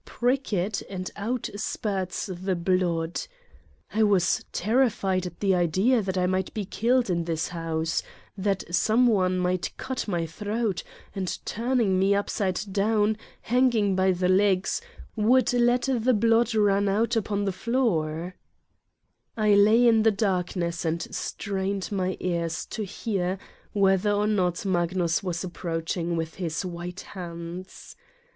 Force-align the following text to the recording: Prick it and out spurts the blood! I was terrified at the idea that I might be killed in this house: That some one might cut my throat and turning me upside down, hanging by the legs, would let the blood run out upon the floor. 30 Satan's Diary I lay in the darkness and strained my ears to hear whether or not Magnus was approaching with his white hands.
Prick 0.03 0.51
it 0.51 0.81
and 0.89 1.11
out 1.15 1.47
spurts 1.55 2.25
the 2.25 2.55
blood! 2.55 3.21
I 3.93 4.01
was 4.01 4.43
terrified 4.51 5.27
at 5.27 5.41
the 5.41 5.53
idea 5.53 6.01
that 6.01 6.17
I 6.17 6.25
might 6.25 6.51
be 6.55 6.65
killed 6.65 7.07
in 7.11 7.25
this 7.25 7.49
house: 7.49 8.01
That 8.35 8.63
some 8.73 9.05
one 9.05 9.37
might 9.37 9.71
cut 9.77 10.07
my 10.07 10.25
throat 10.25 10.81
and 11.13 11.37
turning 11.45 11.99
me 11.99 12.15
upside 12.15 12.61
down, 12.73 13.15
hanging 13.41 13.95
by 13.95 14.11
the 14.11 14.27
legs, 14.27 14.81
would 15.15 15.53
let 15.53 15.83
the 15.83 16.15
blood 16.15 16.55
run 16.55 16.89
out 16.89 17.15
upon 17.15 17.45
the 17.45 17.51
floor. 17.51 18.33
30 19.35 19.35
Satan's 19.35 19.35
Diary 19.37 19.51
I 19.51 19.55
lay 19.55 19.87
in 19.87 20.01
the 20.01 20.09
darkness 20.09 20.83
and 20.83 21.01
strained 21.15 21.91
my 21.91 22.17
ears 22.19 22.65
to 22.71 22.83
hear 22.83 23.37
whether 23.73 24.09
or 24.13 24.25
not 24.25 24.65
Magnus 24.65 25.21
was 25.21 25.43
approaching 25.43 26.15
with 26.17 26.33
his 26.37 26.65
white 26.65 27.01
hands. 27.01 27.95